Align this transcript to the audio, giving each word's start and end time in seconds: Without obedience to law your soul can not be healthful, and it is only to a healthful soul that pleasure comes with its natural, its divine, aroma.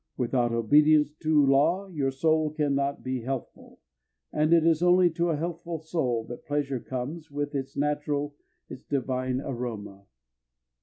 Without 0.17 0.51
obedience 0.51 1.13
to 1.19 1.45
law 1.45 1.87
your 1.89 2.09
soul 2.09 2.49
can 2.49 2.73
not 2.73 3.03
be 3.03 3.21
healthful, 3.21 3.79
and 4.33 4.51
it 4.51 4.65
is 4.65 4.81
only 4.81 5.11
to 5.11 5.29
a 5.29 5.37
healthful 5.37 5.77
soul 5.77 6.23
that 6.23 6.47
pleasure 6.47 6.79
comes 6.79 7.29
with 7.29 7.53
its 7.53 7.77
natural, 7.77 8.33
its 8.67 8.83
divine, 8.83 9.39
aroma. 9.39 10.05